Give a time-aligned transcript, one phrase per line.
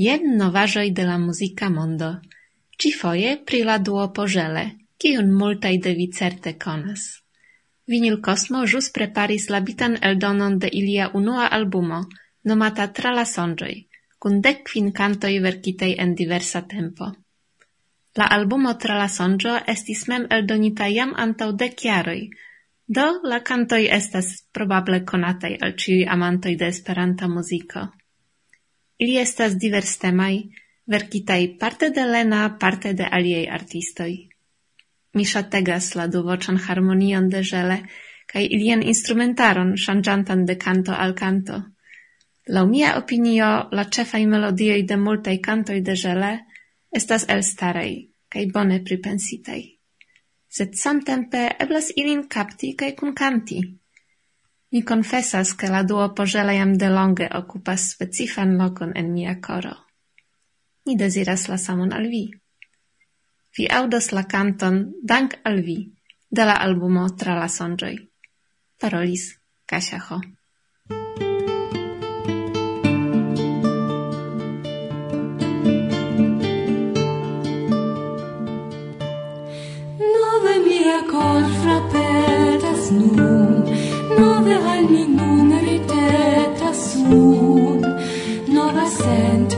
[0.00, 2.06] Jen novajoi de la musica mondo.
[2.78, 4.62] Ci foie pri la duo žele,
[4.96, 7.20] kiun multai de vi certe conas.
[7.86, 12.00] Vinil Cosmo jus preparis labitan eldonon de ilia unua albumo,
[12.44, 13.74] nomata Tra la sonĝoj,
[14.18, 17.12] kun dek kvin kantoj verkitaj en diversa tempo.
[18.16, 22.20] La albumo Tra la sonĝo estis mem eldonita jam antaŭ dek jaroj,
[22.88, 27.99] do la kantoj estas probable konataj al ĉiuj amantoj de Esperanta muziko.
[29.00, 30.34] Ili estas diverstemaj,
[30.86, 34.28] verkitai parte de Lena, parte de aliei artistoi.
[35.16, 37.78] Mi shategas la duvoĉan harmonion de Ĵele
[38.30, 41.62] kai ilian instrumentaron shangjantan de canto al canto.
[42.46, 46.30] La mia opinio, la cefai melodioi de multaj cantoi de Ĵele
[47.00, 47.94] estas el starei,
[48.28, 49.62] kai bone pripensitei.
[50.50, 53.60] Sed samtempe eblas ilin kapti kaj canti.
[54.72, 59.74] Mi confessas che la duo pogele jam delonge occupas specifan locon en mia coro.
[60.86, 62.30] Mi desiras la samon al vi.
[63.56, 65.92] Vi audos la canton Dank al vi
[66.28, 67.98] de la albumo Tra la sonjoi.
[68.78, 70.20] Parolis Kasia Ho.
[79.98, 83.59] Nove mia cor frapetas nun
[89.10, 89.49] and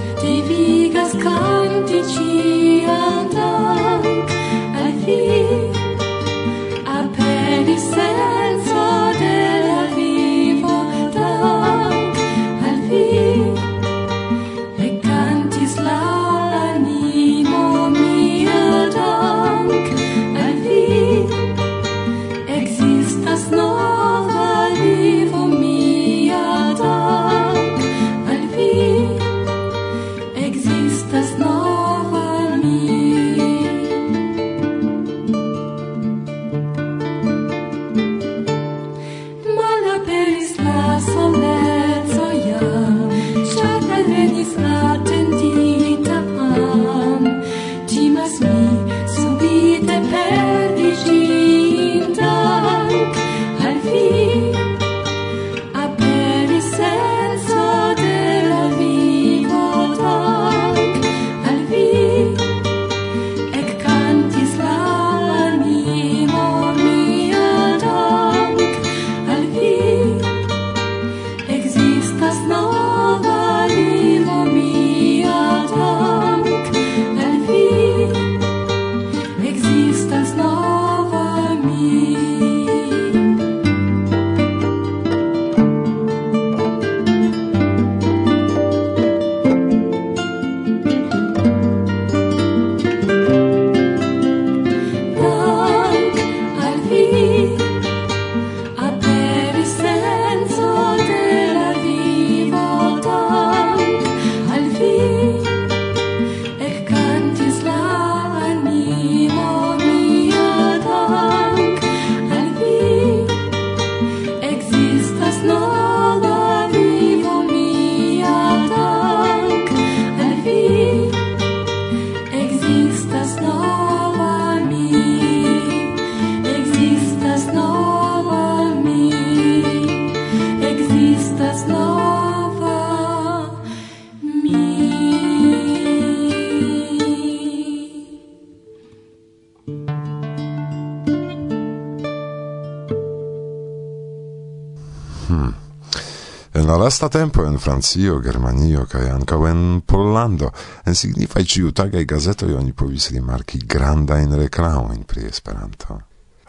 [147.02, 150.52] Lastatempo en Francio, Germanio cae ancau en Pollando
[150.86, 155.98] en signifai ĉiutagaj gazetoi oni povis rimarki grandajn reklamojn pri Esperanto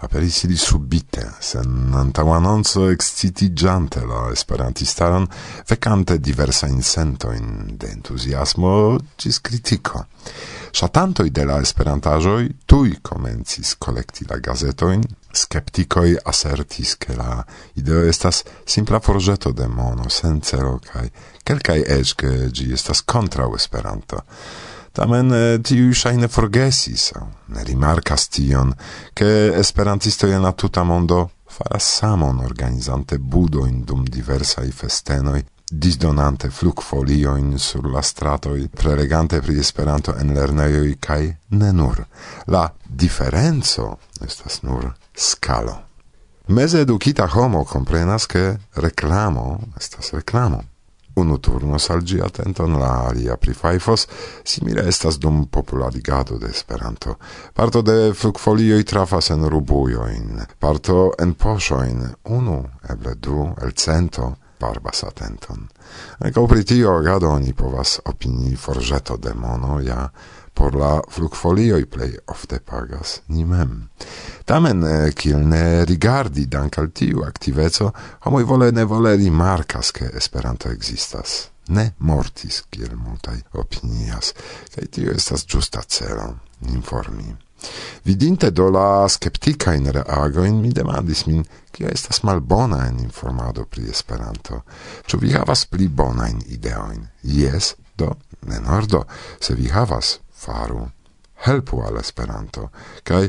[0.03, 5.27] aperis ili subite, sen antaŭanonco excitiĝante la esperantistaron,
[5.69, 8.73] vecante diversajn sentojn de entuziasmo
[9.19, 10.03] ĝis kritiko.
[10.73, 15.03] Ŝatantoj de la esperantaĵoj tuj komencis kolekti la gazetojn,
[15.33, 17.43] skeptikoj asertis, ke la
[17.77, 21.07] ideo estas simpla forĵeto de mono sen celo kaj
[21.43, 24.21] kelkaj eĉ ke ĝi estas kontraŭ Esperanto.
[24.93, 27.23] Tamen eh, tiu shaine forgesis aŭ
[27.55, 28.73] ne rimarcas tion,
[29.17, 35.41] ke esperantisto en la tuta mondo faras samon organizante budojn dum diversai festenoi,
[35.73, 42.03] disdonante flugfoliojn sur la stratoi, prelegante pri Esperanto en lernejoj kaj ne nur.
[42.47, 45.79] La diferenco estas nur skalo.
[46.47, 50.61] Meze edukita homo komprenas, ke reklamo estas reklamo.
[51.15, 54.07] Unu turnos al gi atenton la alia prifaifos,
[54.43, 57.17] simile estas dum popularigado de Esperanto.
[57.53, 64.33] Parto de flugfolioi trafas en rubujoin, parto en poŝojn, unu, eble du, el cento,
[64.63, 65.67] barbas atenton.
[66.23, 70.07] Ankaŭ pri tio agado oni povas opinii forgeto de mono ja
[70.53, 73.89] por la flugfolioi plei ofte pagas ni mem.
[74.45, 77.91] Tamen, eh, kiel ne rigardi dank al tiu activezo,
[78.25, 81.49] homoi vole ne vole rimarcas che Esperanto existas.
[81.67, 84.33] Ne mortis, kiel multaj opinias,
[84.75, 86.35] kaj tio estas giusta celo
[86.73, 87.35] informi.
[88.03, 94.63] Vidinte do la skeptikajn reagoin, mi demandis min, kio estas malbona en informado pri Esperanto.
[95.07, 97.07] Ĉu vi havas pli bonajn ideojn?
[97.23, 98.11] Jes, do
[98.51, 99.05] ne nordo,
[99.39, 100.83] se vi havas faru,
[101.45, 102.69] helpu al Esperanto,
[103.03, 103.23] kaj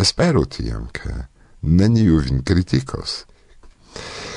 [0.00, 1.12] esperu tiam, ke
[1.62, 3.24] neniu vin kritikos.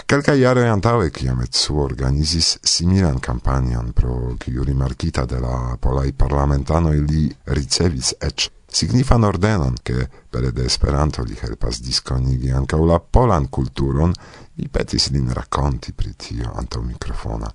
[0.10, 7.00] Kelkaj jaroj antaŭe, kiam su organizis similan kampanjon, pro kiu rimarkita de la polai parlamentanoi
[7.08, 7.24] li
[7.56, 14.14] ricevis ec signifan ordenon, ke pere de Esperanto li helpas disconigi ankaŭ la polan kulturon
[14.56, 17.48] Mi petis lin racconti pri tio antaŭ microfona.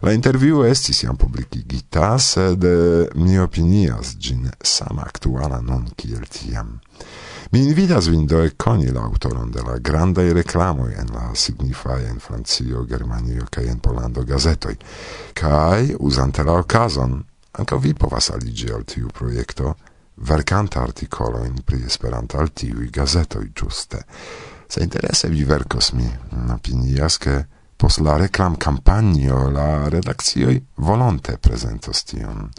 [0.00, 2.64] La intervjuo estis jam publikigita, sed
[3.14, 6.78] mi opinias gin sama actuala non kiel tiam.
[7.52, 12.18] Mi invitas vin do koni la aŭtoron de la grandai reclamoi en la signifai en
[12.20, 14.76] Francio, Germanio cae en Polando gazetoi.
[15.32, 17.22] Cai, usante la okazon,
[17.52, 19.76] anca vi povas aligi al tiu projekto
[20.74, 24.04] articolo in pri esperanta al tiui gazetoi giuste
[24.68, 26.08] se interesse vi vercos mi
[26.52, 27.46] opinias che
[27.78, 32.50] pos la reclam campagno la redaxioi volonte presentos tion.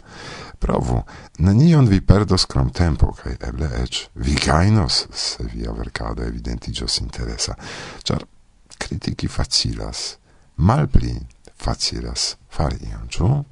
[0.58, 1.04] Provu,
[1.38, 7.56] nenion vi perdos crom tempo, cae eble ec vi gainos se via vercado evidentigios interesa,
[8.02, 8.26] char
[8.78, 10.18] critici facilas,
[10.54, 11.14] malpli
[11.54, 13.44] facilas fari ion, ciu?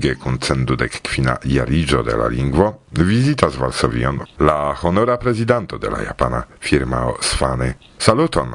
[0.00, 5.98] lige kun cendudek kvina jarigio de la lingvo visitas Varsovion la honora prezidanto de la
[6.04, 7.74] japana firmao Sfane.
[7.98, 8.48] Saluton!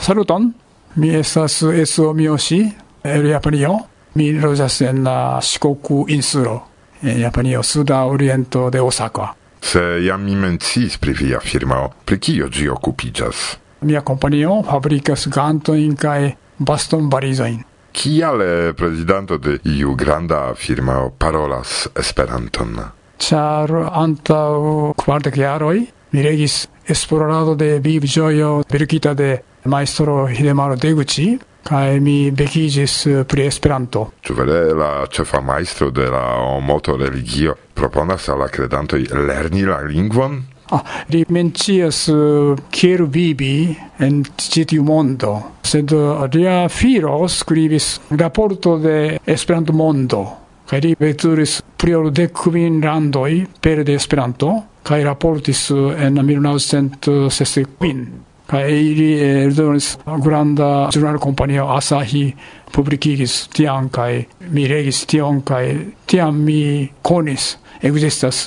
[0.00, 0.52] Saluton!
[0.94, 2.72] Mi estas Esuo Miyoshi,
[3.02, 3.78] el Japanio.
[4.14, 6.62] Mi loĝas en la Shikoku insulo,
[7.02, 9.34] en Japanio, suda oriento de Osaka.
[9.60, 13.56] Se jam mi menciis pri via firmao, pri kio ĝi okupiĝas?
[13.80, 21.88] Mia kompanio fabrikas gantojn kaj baston barizojn kial eh, prezidanto de iu granda firmao parolas
[21.96, 22.76] Esperanton?
[23.16, 25.78] Ĉar antaŭ kvardek jaroj
[26.12, 29.30] mi regis esplorado de vivĝojo verkita de
[29.64, 31.30] majstro Hidemaro Deguchi
[31.66, 34.04] kai mi bekigis eh, pri Esperanto.
[34.22, 36.26] Ĉu vere la ĉefa majstro de la
[36.62, 40.38] moto religio proponas al la kredantoj lerni la lingvon?
[40.74, 40.82] Ah,
[41.14, 43.70] li mencias uh, kiel vivi
[44.02, 50.24] en tiu mondo, sed uh, lia filo skribis raporto de Esperanto mondo,
[50.66, 54.56] kaj li veturis pli ol dek kvin landoj pere de Esperanto
[54.86, 58.06] kaj raportis eh, en 1960 kvin.
[58.46, 62.28] Kaj ili eh, eldonis granda ĵurnala kompanio Asahi
[62.74, 65.64] publikigis tian kaj mi regis tion kaj
[66.06, 68.46] tiam mi konis ekzistas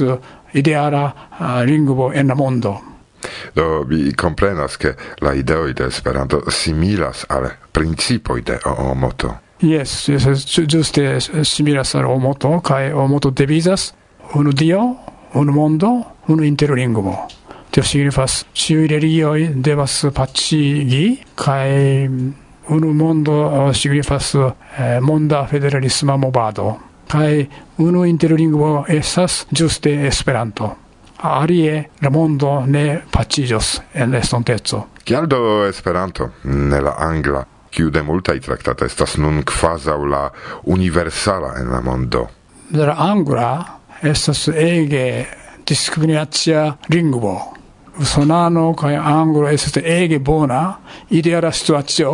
[0.53, 2.81] ideala uh, lingvo en la mondo.
[3.53, 9.39] Do vi comprenas che la ideo de Esperanto similas al principoi de Omoto.
[9.59, 13.93] Yes, yes, giuste similas al Omoto, kai Omoto devisas
[14.33, 14.95] unu dio,
[15.33, 17.27] unu mondo, unu interlingvo.
[17.69, 22.31] Tio signifas ciui religioi devas pacigi, kai mm,
[22.69, 24.33] unu mondo signifas
[24.77, 27.47] eh, monda federalisma movado kai
[27.77, 30.75] unu interlingvo esas juste Esperanto.
[31.19, 37.39] Arie la mondo ne paciĝos en estontezo Kial do Esperanto, ne la angla,
[37.73, 40.19] kiu de multaj traktata estas nun kvazaŭ la
[40.69, 42.27] universala en la mondo?
[42.77, 43.47] La angla
[44.05, 45.25] estas ege
[45.65, 47.33] diskriminacia lingvo.
[47.97, 50.61] Usonano kaj anglo estas ege bona
[51.09, 52.13] ideala situacio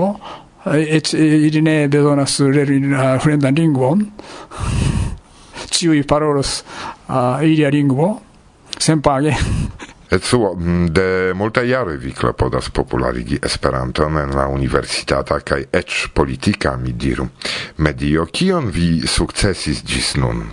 [0.74, 4.02] et ili ne bezonas leri uh, ah, fremdan lingvon,
[5.70, 6.64] ciui parolos
[7.10, 8.16] uh, ilia lingvo,
[8.78, 9.36] sempage.
[10.12, 16.08] Et suo, mm, de multa jare vi klopodas popularigi Esperanton en la universitata kaj eĉ
[16.14, 17.26] politika, mi diru,
[17.78, 20.46] medio, kion vi sukcesis ĝis nun?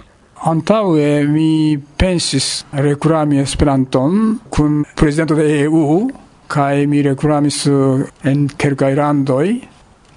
[0.49, 6.09] Antaŭe mi pensis reklami Esperanton kun prezidento de EU,
[6.52, 9.47] kaj mi reklamis eh, en kelkaj landoj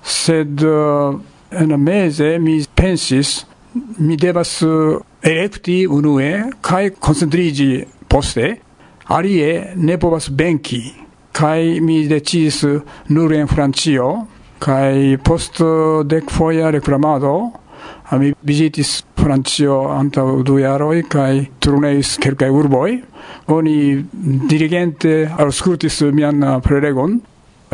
[0.05, 1.15] sed uh,
[1.51, 3.45] en mese mi pensis
[3.97, 6.29] mi devas eh, elekti unue
[6.63, 8.55] kaj koncentriĝi poste.
[9.11, 10.81] Alie ne povas benki
[11.35, 12.63] kaj mi decidis
[13.11, 14.07] nur en Francio
[14.63, 17.35] kaj post eh, foia reklamado
[18.19, 22.91] mi vizitis Francio antaŭ du jaroj kaj turneis kelkaj urboj.
[23.47, 23.77] Oni
[24.49, 27.19] dirigente aŭskultis mian prelegon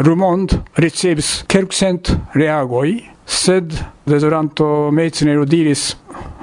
[0.01, 3.75] Rumond ricevis kelkcent reagoi, sed
[4.09, 5.91] desoranto medicinero diris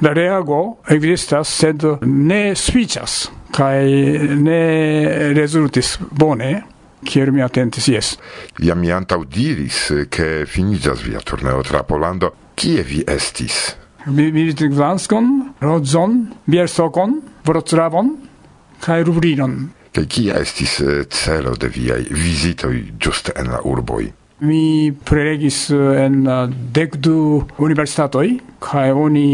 [0.04, 6.52] la reago existas, sed ne switchas, kai ne resultis bone,
[7.06, 8.16] Kier mi atentis, jes.
[8.58, 12.32] Ja mi antau diris, che finigas via turneo tra Polando.
[12.58, 13.76] Kie vi estis?
[14.10, 18.16] Mi visitis Gdanskon, Rodzon, Bielsokon, Wrocławon,
[18.82, 19.68] kai Lublinon.
[19.98, 24.04] Kaj kia estis eh, celo de viaj vizitoj ĝuste en la urboj?
[24.46, 27.14] Mi prelegis eh, en eh, dekdu
[27.66, 28.28] universitatoj
[28.62, 29.24] kaj oni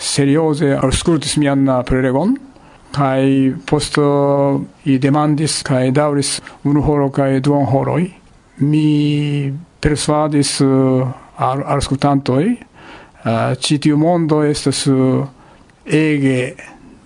[0.00, 2.32] serioze aŭskultis mian prelegon
[2.96, 4.06] kaj posto
[4.88, 6.32] i demandis kaj daŭris
[6.64, 8.08] unu horo kaj duon horoj.
[8.64, 12.44] Mi persuadis al aŭskultantoj
[13.60, 14.86] ĉi tiu mondo estas
[15.84, 16.38] ege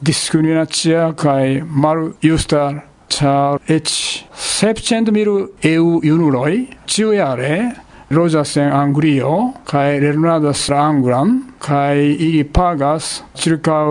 [0.03, 3.89] discriminatia kai mal justa char et
[4.35, 7.77] sepcent mil eu junuloi ciu iare
[8.11, 13.85] Rojasen Anglio kai la Anglan kai ili pagas circa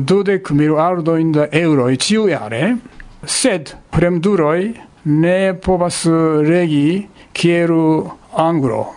[0.00, 2.78] dudek mil ardo in da euro ciu iare
[3.26, 4.74] sed fremduloi
[5.04, 8.94] ne povas regi kiel anglo.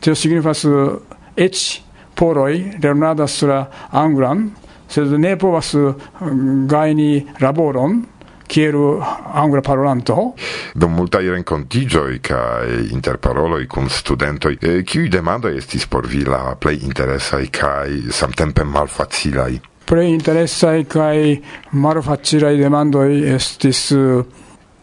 [0.00, 0.64] Tio signifas
[1.36, 1.82] eĉ
[2.14, 4.50] poroi lernadas la anglan
[4.90, 5.92] sed ne povas eh,
[6.66, 8.00] gajni laboron
[8.50, 10.16] kiel eh, angla parolanto
[10.74, 16.82] do multaj renkontiĝoj kaj interparoloj kun studentoj eh, kiuj demandoj estis por vi la plej
[16.82, 19.60] interesaj kaj samtempe malfacilaj?
[19.90, 21.16] Plej interesaj kaj
[21.72, 23.88] malfacilaj demandoj estis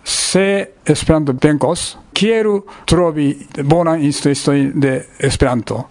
[0.08, 0.48] se
[0.88, 3.30] Esperanto venkos kiel trovi
[3.64, 5.84] bonan instruistojn de Esperanto.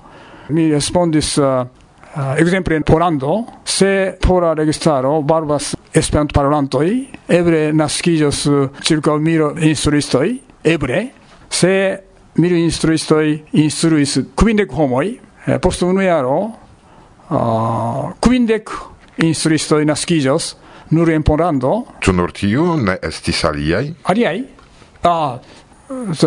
[0.49, 1.67] Mi respondis uh,
[2.17, 8.43] Uh, exemple en Polando, se pola registaro barbas Esperanto parolantoi, ebre naskiĝos
[8.85, 10.27] ĉirkaŭ eh, miro instruistoj,
[10.65, 11.03] ebre
[11.49, 11.73] se
[12.41, 15.07] miro instruistoi instruis kvindek homoj,
[15.47, 18.73] eh, post unu jaro uh, eh, kvindek
[19.25, 20.51] instruistoj naskiĝos
[20.97, 21.79] nur en Polando.
[22.01, 23.93] Ĉu nur tiu ne estis aliaj?
[24.13, 24.45] Aliaj?
[25.05, 25.39] Ah,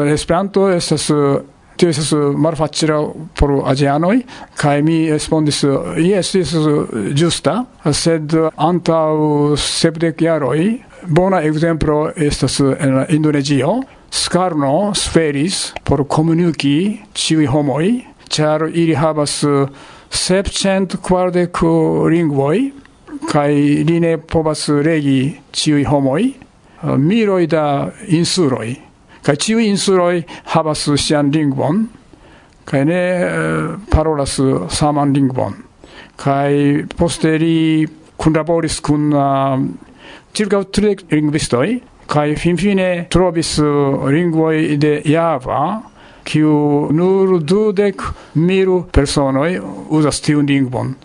[0.06, 1.42] Esperanto estas uh,
[1.80, 3.00] tio estas eh, malfacila
[3.40, 4.18] por azianoj
[4.60, 6.66] kaj mi respondis eh, jes eh, estas
[7.22, 7.56] ĝusta
[7.96, 10.60] sed antaŭ sepdek jaroj
[11.08, 13.78] bona ekzemplo estas en Indonezio
[14.12, 17.94] scarno sferis por komuniki ĉiuj homoi,
[18.30, 19.40] ĉar ili havas
[20.10, 21.62] sepcent kvardek
[22.12, 22.58] lingvoj
[23.30, 23.54] kaj
[23.88, 25.22] li ne povas legi
[25.54, 26.30] ciui homoi,
[26.98, 27.66] miloi da
[28.08, 28.89] insuloj.
[29.30, 30.24] Kaj ĉiuj insuloj
[30.56, 31.84] havas sian lingvon
[32.66, 34.40] kaj ne eh, parolas
[34.74, 35.54] saman lingvon.
[36.18, 36.54] Kaj
[36.98, 37.86] poste li
[38.18, 39.68] kunlaboris kun eh,
[40.34, 41.68] circa tridek lingvistoj
[42.10, 45.62] kaj finfine trovis eh, lingvoj de Java
[46.26, 48.02] kiu nur dudek
[48.34, 49.60] mil personoj
[49.94, 50.96] uzas tiun lingvon.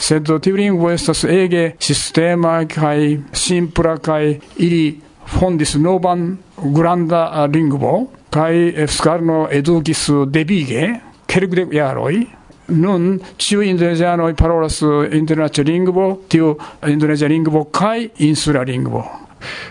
[0.00, 4.86] Sed tiu lingvo estas ege sistema kaj simpla kaj ili
[5.26, 10.88] fondis novan granda eh, lingvo kai Skarno edukis debige
[11.26, 12.24] kelkdek jaroj
[12.68, 14.80] nun ĉiu indonezianoj parolas
[15.12, 16.56] internacia lingvo, tiu
[16.86, 19.04] indonezia lingvo kaj insula lingvo.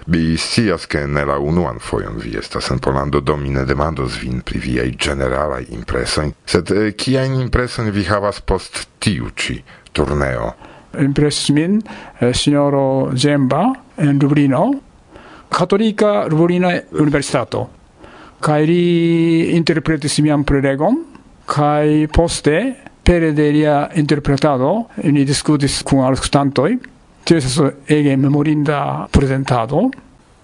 [0.06, 4.20] Mi scias che ne la unuan foion vi estas en Polando, do mi ne demandos
[4.22, 10.54] vin pri viaj ĝeneralaj impresoj, sed eh, kiajn impresojn vi havas post tiu ĉi turneo?
[11.02, 11.82] Impresis min
[12.20, 13.66] eh, signoro Zemba
[13.98, 14.72] en Dublino,
[15.56, 17.68] Katolika Lublina Universitato.
[18.44, 20.98] Kaj li interpretis mian prelegon,
[21.48, 22.58] kaj poste
[23.06, 24.74] pere de lia interpretado
[25.06, 26.74] ni discutis kun aŭskultantoj
[27.26, 29.88] Tio estas ege memorinda prezentado.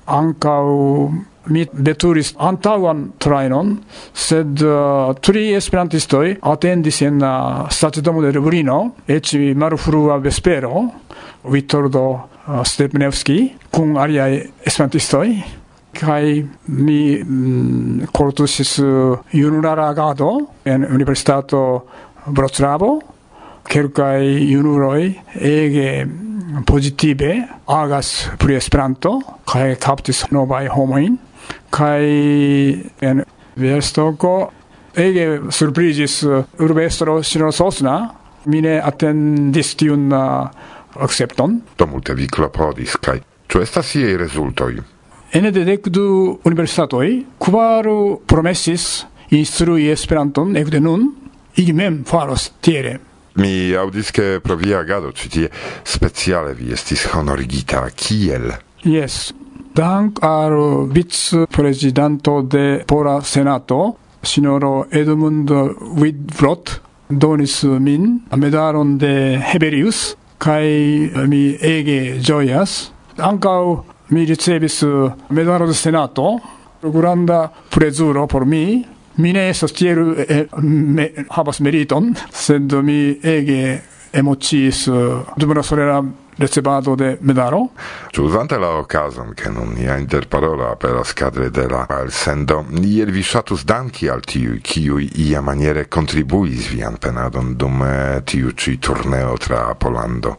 [0.10, 0.64] Ankaŭ
[1.54, 3.76] mi veturis antaŭan trajnon,
[4.14, 10.88] sed uh, tri esperantistoj atendis en la uh, stacidomo de Lublino, eĉ malfrua vespero,
[11.54, 12.06] Vitoldo
[12.66, 15.28] Stepnevski kun aliaj esperantistoj
[15.94, 20.32] kai mi mm, koltusis uh, junulara agado
[20.66, 21.86] en universitato
[22.26, 23.00] Vroclavo
[23.70, 27.34] kelkai junuloi ege mm, positive
[27.68, 31.18] agas pri Esperanto kaj kaptis novaj homojn
[31.70, 32.02] kaj
[33.02, 33.24] en
[33.56, 34.34] verstoko
[34.96, 38.00] ege surprizis uh, urbestro Sino Sosna
[38.46, 40.48] mine attendis tiun uh,
[41.00, 41.62] accepton?
[41.78, 44.82] Do multe vi klopodis, kaj ĉu estas iaj rezultoj?
[45.34, 51.08] Ene de dekdu universitatoi, kvaro promesis instrui Esperanton ekde nun,
[51.56, 53.00] ili mem faros tiere.
[53.36, 55.50] Mi audis che pro via agado ĉi tie
[55.84, 58.52] speciale vi estis honorigita kiel?
[58.84, 59.32] Yes.
[59.74, 65.50] Dank al vice presidento de Pola Senato, sinoro Edmund
[65.96, 72.92] Widvrot, donis min medalon de Heberius, kai eh, mi ege gioias.
[73.18, 76.40] Ancau mi ricevis eh, medalo de senato,
[76.82, 78.84] granda plezuro por mi,
[79.16, 83.82] mi ne estas tiel eh, me, havas meriton, sed mi ege
[84.14, 86.02] emociis eh, dum la solera
[86.42, 87.70] recebado de medalo.
[88.22, 93.66] Uzante la okazon, ke nun nia interparola aperas kadre de la elsendo, iel vi ŝatus
[93.66, 100.36] danki al tiuj, kiuj iamaniere kontribuis vian penadon dum eh, tiu ĉi turneo tra Polando.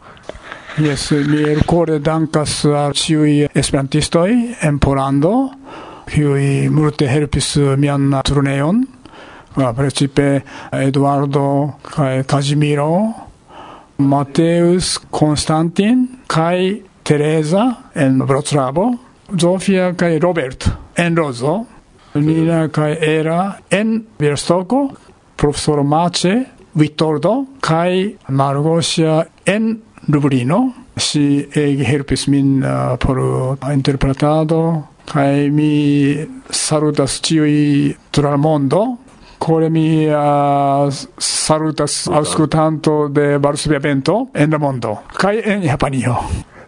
[0.78, 4.30] Yes, mi elkore dankas al ĉiuj esperantistoj
[4.64, 5.34] en Polando,
[6.08, 8.80] kiuj multe helpis eh, mian turneon,
[9.60, 10.40] ah, precipe
[10.72, 11.44] Eduardo
[11.90, 12.92] kaj Casimiro,
[14.02, 18.90] Mateus Konstantin kaj Teresa en Wrocławo,
[19.38, 21.64] Zofia kaj Robert en Rozo,
[22.14, 24.88] Nina kaj Era en Bielstoko,
[25.36, 26.34] profesor Mace,
[26.74, 29.74] Vittordo kaj Margosia en
[30.08, 30.72] Lublino.
[30.96, 33.18] Si ege helpis min uh, por
[33.72, 36.16] interpretado kaj mi
[36.50, 38.82] salutas ĉiuj tra la mondo
[39.42, 40.86] core mi uh,
[41.18, 46.14] salutas auscultanto de Varsovia Vento en la mondo kai en Japanio.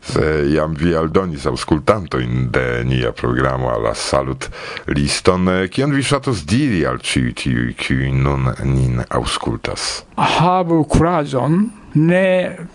[0.01, 4.49] Se iam vi aldonis auscultanto in de nia programo alla salut
[4.87, 10.03] liston, kion vi ŝatus diri al ĉiuj tiuj, kiuj nun nin auscultas?
[10.19, 11.61] Havu kuraĝon,
[11.95, 12.27] ne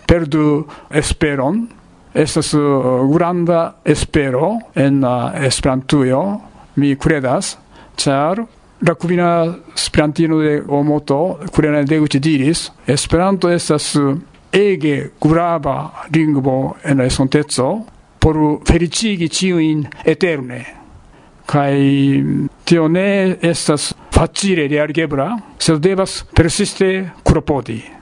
[0.08, 1.66] perdu esperon,
[2.14, 6.24] estas uh, granda espero en uh, Esperantujo,
[6.80, 7.58] mi credas,
[8.00, 8.42] ĉar
[8.80, 14.16] la lakvina esperantino de Omoto kurena Deguchi diris Esperanto estas uh,
[14.52, 17.86] ege grava lingvo en la estonteco
[18.18, 20.64] por felicigi ciuin eterne.
[21.46, 28.00] Kai mm, tio ne estas facile realgebla sed devas persiste klopodi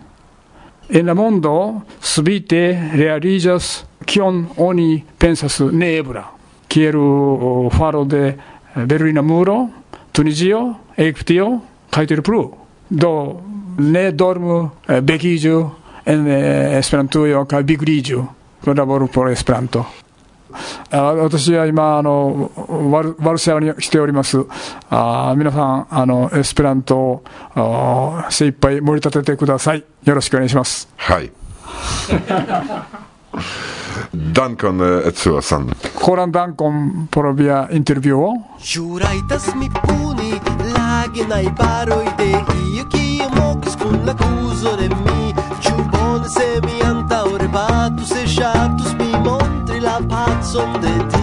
[0.88, 2.60] en la mondo subite
[2.94, 6.24] realiĝas kion oni pensas neebra,
[6.68, 8.38] kiel uh, faro de eh,
[8.86, 9.58] Berlina muro
[10.12, 12.52] トゥニジオ、エイプティオ、カイトルプルー、
[12.90, 13.40] ド、
[13.78, 15.70] ネ・ドルム、ベキージュ、
[16.04, 18.26] エスペラントゥヨカビクリージュ、
[18.64, 19.86] ロラボルポエスペラント。
[20.90, 22.50] 私は今あの
[22.90, 24.38] ワル、ワルシャワにしております
[24.90, 27.22] あ、皆さん、あのエスペラント
[27.54, 30.88] を精一杯盛り立ててください、よろしくお願いします。
[30.96, 31.30] はい
[34.12, 35.68] Dankon Etsuo-san.
[35.94, 38.32] Koran dankon por via intervjuo.
[38.62, 40.32] Ĵurajtas mi puni
[40.74, 42.30] la genajbaroj de
[42.76, 45.34] iu kiu mokis kun la kuzo de mi.
[45.60, 51.17] Ĉu bone se mi antaŭrebatus, e ŝatus mi montri la pacon de ti?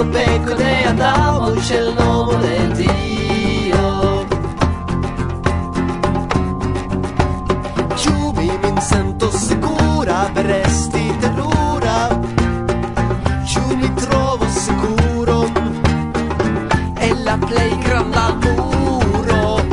[0.00, 4.26] col becco te andavo il nome del Dio.
[7.96, 12.18] Giù mi sento sicura per esti terrura
[13.44, 15.52] Giù mi trovo sicuro
[16.94, 19.66] E la playground al muro.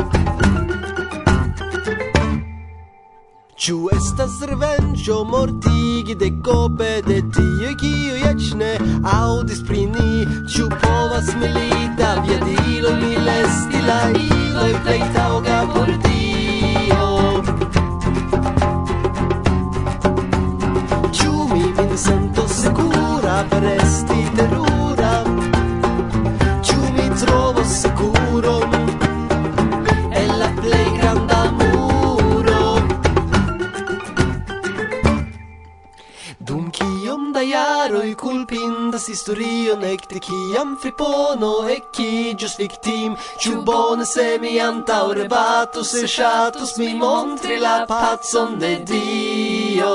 [3.56, 7.74] Giù estas revengio mortigi de cope de tio e
[38.20, 46.76] kulpindas historion ekde kiam fripono ekiĝos viktim Ĉu bone se mi antaŭ rebatus, e ŝatus
[46.80, 49.94] mi montri la pacon de Dio.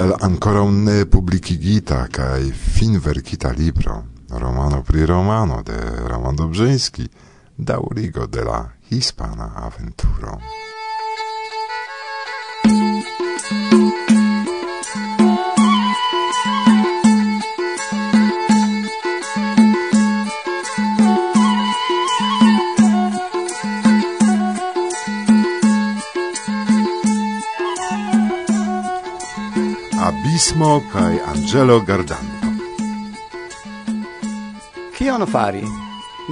[0.00, 2.06] el ankoraŭ ne publikigita
[2.52, 5.76] fin verkita libro, romano pri romano de
[6.08, 7.08] Roman Dobrzyński,
[7.56, 10.40] daurigo de la hispana aventuro.
[30.00, 32.48] Abismo kai Angelo Gardanto.
[34.96, 35.60] Kion fari?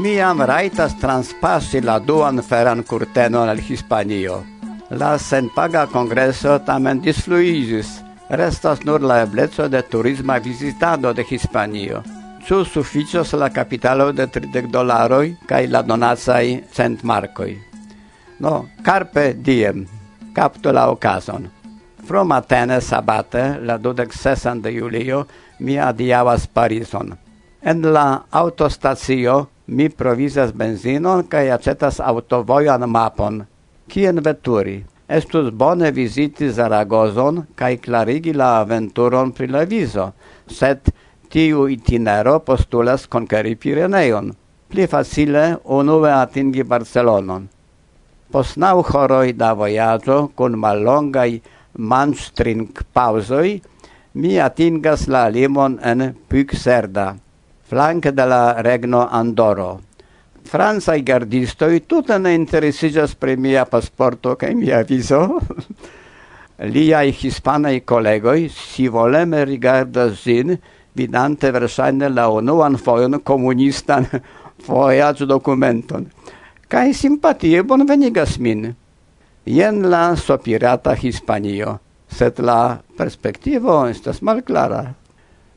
[0.01, 4.39] Mi am raitas transpassi la duan feran curtenon al Hispanio.
[4.89, 8.01] La senpaga congresso tamen disfluigis.
[8.31, 12.03] Restas nur la ebleco de turisma visitado de Hispanio.
[12.47, 17.59] Ciu sufficios la capitalo de 30 dolaroi cae la donacaj cent marcoi.
[18.41, 19.85] No, carpe diem,
[20.33, 21.58] capto la occasion.
[22.09, 25.27] Frumatene sabate, la dudec sesan de julio,
[25.59, 27.11] mi adiavas Parison.
[27.61, 29.35] En la autostacio
[29.67, 33.43] mi provizas benzinon kaj acetas autovojan mapon.
[33.89, 34.79] Kien veturi?
[35.09, 40.09] Estus bone viziti Zaragozon kaj klarigi la aventuron pri la vizo,
[40.47, 40.89] sed
[41.29, 44.33] tiu itinero postulas konkeri Pireneion.
[44.69, 47.49] Pli facile unue atingi Barcelonon.
[48.33, 51.31] Post naŭ horoj da vojaĝo kun mallongaj
[51.79, 53.63] manstring pausoi,
[54.15, 57.15] mi atingas la limon en Puigcerda,
[57.71, 59.81] flanke de la regno Andoro.
[60.49, 65.21] Francaj gardistoi tute ne interesigas pri mia pasporto kaj mia vizo.
[66.59, 70.59] hispanai collegoi kolegoj sivoleme rigardas zin,
[70.97, 74.07] vidante versaine la unuan fojon komunistan
[75.27, 76.07] documenton.
[76.69, 78.75] Kai simpatie bonvenigas min
[79.49, 84.83] jen la sopirata Hispanio, sed la perspektivo estas malklara.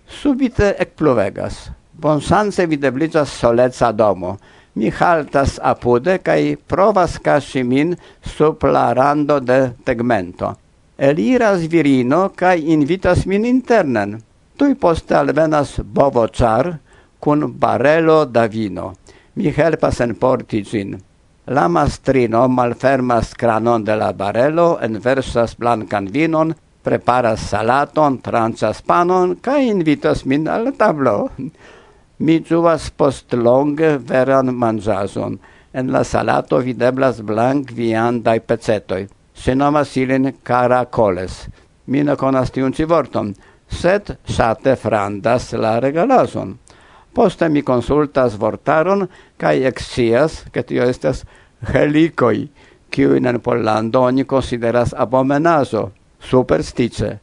[0.07, 1.69] Subite ekpluvegas.
[2.01, 4.37] Bonsance videbliĝas soleca domo.
[4.75, 10.53] Mi haltas apude kaj provas kaŝi min sub la rando de tegmento.
[10.97, 14.19] Eliras virino kaj invitas min internen.
[14.57, 16.75] Tuj poste alvenas bovoĉar
[17.19, 18.93] kun barelo da vino.
[19.35, 20.99] Mi helpas enporti ĝin.
[21.51, 29.57] La mastrino malfermas cranon de la barelo, enversas blancan vinon, preparas salaton, trancas panon, ca
[29.59, 31.27] invitas min al tablo.
[32.23, 35.39] Mi giuvas post longe veran mangiason.
[35.73, 39.09] En la salato videblas blanc viandai pecetoi.
[39.33, 41.49] Se nomas ilin caracoles.
[41.87, 43.35] Mi ne conas tiun ci vorton,
[43.67, 46.55] sed sate frandas la regalason.
[47.13, 51.25] Poste mi consultas vortaron, cae excias, che tio estes
[51.73, 52.49] helicoi,
[52.89, 57.19] kiuin in Pollando oni consideras abomenazo, superstice.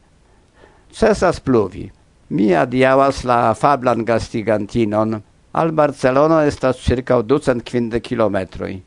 [0.91, 1.91] Cesas pluvi.
[2.29, 5.21] Mi adiavas la fablan gastigantinon.
[5.51, 8.81] Al Barcelona estas circa 250 kilometroi.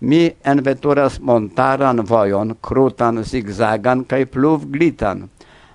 [0.00, 5.28] Mi enveturas montaran vojon, krutan, zigzagan kaj pluvglitan.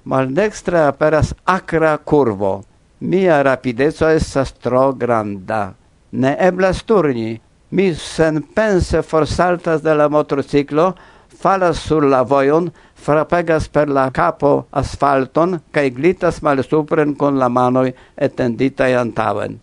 [0.03, 2.63] Maldextre aperas acra curvo.
[2.99, 5.73] Mia rapideco estas tro granda.
[6.11, 7.39] Ne eblas turni,
[7.71, 10.93] mi sen pense forsaltas de la motociclo,
[11.41, 17.49] falas sur la vojon, frapegas per la capo asfalton kaj glitas mal supren con la
[17.49, 19.59] manoj etenditaj antaven.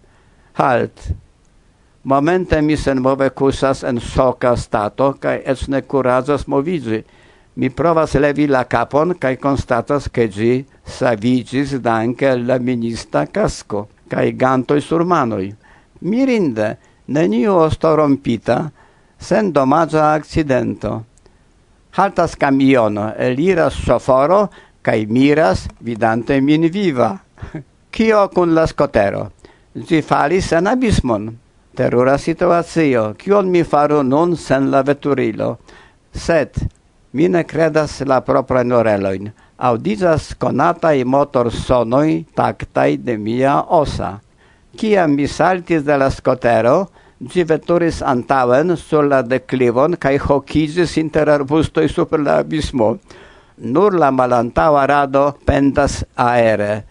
[0.58, 1.12] Halt!
[2.02, 7.02] Momente mi sen move kusas en soka stato kaj eĉ ne kuracas moviĝi.
[7.58, 14.30] Mi provas levi la capon, kaj konstatas, ke gi savigis danke la minista casco, kaj
[14.38, 15.50] gantoj sur manoj.
[16.00, 16.76] Mirinde!
[17.08, 18.58] neniu osto rompita,
[19.18, 20.92] sen domaĝa accidento.
[21.96, 24.46] Haltas camiono, eliras soforo,
[24.82, 27.16] cae miras, vidante min viva.
[27.92, 29.30] Cio cun la scotero?
[29.74, 31.28] Zi falis en abismon.
[31.74, 35.58] Terura situazio, cion mi faru nun sen la veturilo.
[36.12, 36.58] Sed,
[37.12, 39.30] mi ne credas la propra noreloin.
[39.58, 44.18] Audizas conatai motor sonoi tactai de mia osa.
[44.78, 46.86] Ciam mi saltis de la scotero,
[47.18, 52.92] gi veturis antauen sur la declivon cae hokizis inter arbustoi super la abismo.
[53.58, 56.84] Nur la malantaua rado pendas aere.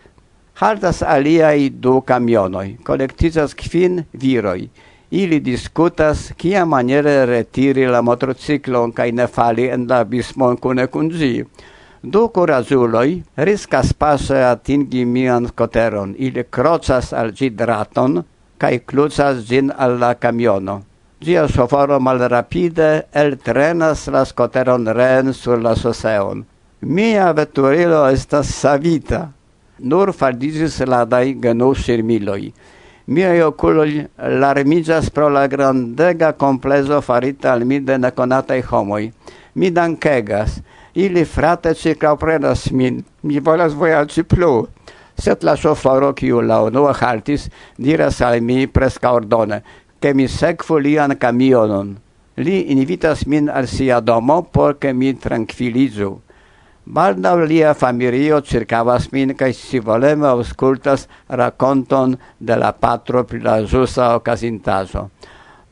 [0.60, 4.67] Haltas aliai du camionoi, collectizas kvin viroi.
[5.12, 11.08] Ili discutas kia maniere retiri la motrociclon cae ne fali en la abismon cune cun
[11.08, 11.45] gi.
[12.01, 18.23] Du corazuloi riscas passe atingi mian coteron, ili crocas al gi draton,
[18.57, 20.83] cae clucas gin alla camiono.
[21.19, 26.45] Gia soforo malrapide eltrenas la scoteron reen sur la soseon.
[26.81, 29.31] Mia veturilo estas savita.
[29.79, 32.53] Nur faldizis ladai genu sirmiloi.
[33.07, 39.12] Miei oculoi larmigas pro la grandega complezo farita al mi de neconatai homoi.
[39.55, 40.62] Mi dankegas
[40.97, 44.67] ili frate circauprenas min, mi volas voyaci plu.
[45.17, 49.62] Set la soforo, kiu la unua haltis, diras al mi presca ordone,
[49.99, 51.97] che mi sekvu lian camionon.
[52.38, 56.19] Li invitas min al sia domo, por mi tranquilizu.
[56.86, 63.62] Baldau lia familio circavas min cae si voleme auscultas raconton de la patro pri la
[63.62, 65.10] ĵusa ocasintaso.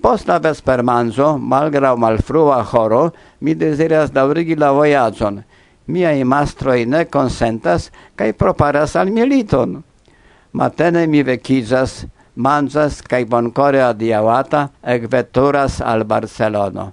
[0.02, 5.42] Post la vespermanzo, malgrau malfrua horo, mi desiras daurigi la vojaĝon.
[5.88, 9.80] Miai mastroi ne consentas, cae preparas al militon.
[10.54, 12.06] Matene mi vecizas,
[12.36, 16.92] manzas, cae boncore adiavata, ec veturas al Barcelono.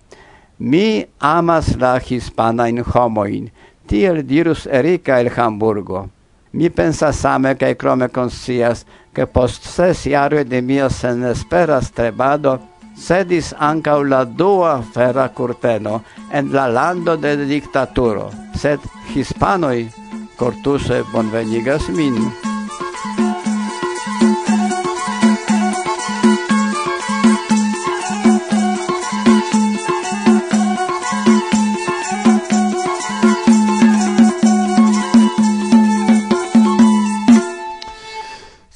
[0.59, 3.51] Mi amas la hispanajn homoin,
[3.87, 6.09] tiel dirus Erika el Hamburgo.
[6.53, 12.59] Mi pensas same cae krome consias, ke post ses jaroj de mia senespera strebado
[12.97, 16.03] sedis ancau la dua ferra curteno
[16.33, 18.81] en la lando de dictaturo, sed
[19.15, 19.91] hispanoi
[20.37, 22.17] cortuse bonvenigas min.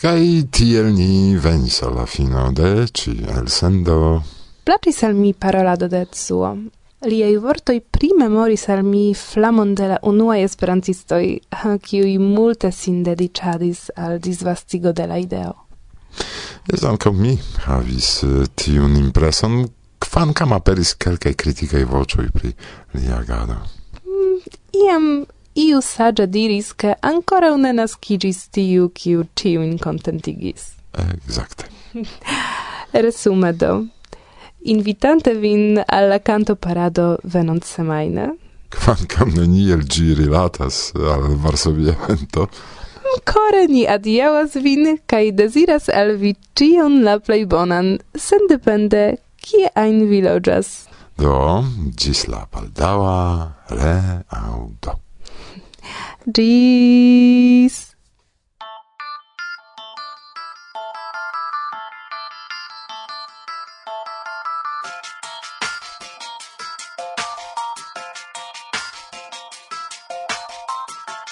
[0.06, 4.22] Kai tiel ni venis alla fino de ci al sendo.
[4.62, 6.52] Placis al mi parolado de Etsuo.
[7.10, 11.40] Liei vortoi primemoris al mi flamon de la unuae esperantistoi,
[11.82, 15.56] kiui multe sin dedicadis al disvastigo de la ideo.
[16.70, 17.34] Jes ankaŭ mi
[17.66, 19.64] havis eh, tiun impreson,
[19.98, 22.54] kvankam aperis kelkaj kritikaj voĉoj pri
[22.94, 23.58] lia agado.
[24.06, 24.38] Mm,
[24.86, 25.10] iam
[25.56, 30.76] iu sagia diris che ancora ne nascigis tiu kiu ciuin contentigis.
[30.92, 31.64] Exacte.
[32.92, 33.86] Resume do.
[34.64, 38.36] Invitante vin alla canto parado venont semaine.
[38.70, 42.48] kvankam neniel gi rilatas al Varsovia evento.
[43.30, 49.04] Kore ni adiaŭas vin kaj deziras al vi ĉion la plej bonan, sendepende
[49.46, 50.68] kie ajn vi loĝas.
[51.16, 51.64] Do,
[51.96, 53.18] ĝis la baldaŭa
[53.80, 54.98] reaŭdo.
[56.28, 57.94] Dies.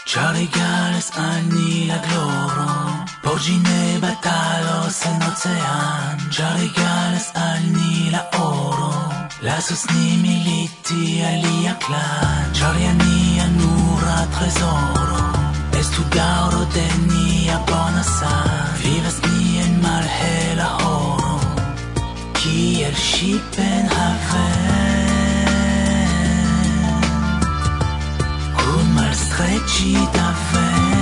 [0.07, 2.69] Charlie egalas al ni la gloro,
[3.33, 6.31] Oggi ne batalos en ocean.
[6.31, 7.63] Charlie egalas al
[8.13, 8.93] la oro,
[9.43, 13.54] lasos ni militi alia clan Ĉar ja nian
[14.35, 15.23] tresoro
[15.81, 21.37] Estu dauro de nia bona san Vivas ni en malhela horo
[22.39, 25.11] Kiel shipen haven
[28.59, 30.94] Kun malstrecita ven